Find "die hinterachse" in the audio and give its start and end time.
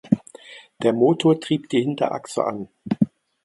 1.69-2.43